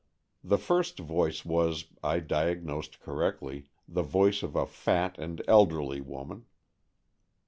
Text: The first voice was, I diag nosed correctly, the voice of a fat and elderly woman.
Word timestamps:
The 0.43 0.57
first 0.57 0.97
voice 0.97 1.45
was, 1.45 1.85
I 2.03 2.21
diag 2.21 2.63
nosed 2.63 2.99
correctly, 3.01 3.67
the 3.87 4.01
voice 4.01 4.41
of 4.41 4.55
a 4.55 4.65
fat 4.65 5.19
and 5.19 5.43
elderly 5.47 6.01
woman. 6.01 6.45